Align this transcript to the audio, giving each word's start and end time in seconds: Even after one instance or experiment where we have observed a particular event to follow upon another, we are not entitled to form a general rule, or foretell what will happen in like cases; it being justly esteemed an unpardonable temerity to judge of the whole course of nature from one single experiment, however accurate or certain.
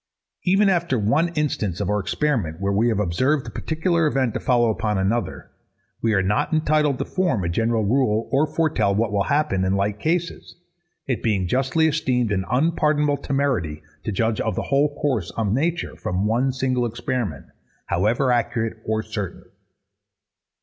Even 0.45 0.67
after 0.67 0.97
one 0.97 1.27
instance 1.35 1.79
or 1.79 1.99
experiment 1.99 2.59
where 2.59 2.73
we 2.73 2.87
have 2.89 2.99
observed 2.99 3.45
a 3.45 3.51
particular 3.51 4.07
event 4.07 4.33
to 4.33 4.39
follow 4.39 4.71
upon 4.71 4.97
another, 4.97 5.51
we 6.01 6.11
are 6.15 6.23
not 6.23 6.51
entitled 6.51 6.97
to 6.97 7.05
form 7.05 7.43
a 7.43 7.49
general 7.49 7.83
rule, 7.83 8.27
or 8.31 8.47
foretell 8.47 8.95
what 8.95 9.11
will 9.11 9.25
happen 9.25 9.63
in 9.63 9.75
like 9.75 9.99
cases; 9.99 10.55
it 11.05 11.21
being 11.21 11.47
justly 11.47 11.85
esteemed 11.87 12.31
an 12.31 12.45
unpardonable 12.49 13.15
temerity 13.17 13.83
to 14.03 14.11
judge 14.11 14.41
of 14.41 14.55
the 14.55 14.63
whole 14.73 14.89
course 14.99 15.29
of 15.37 15.53
nature 15.53 15.95
from 15.95 16.25
one 16.25 16.51
single 16.51 16.87
experiment, 16.87 17.45
however 17.85 18.31
accurate 18.31 18.77
or 18.83 19.03
certain. 19.03 19.43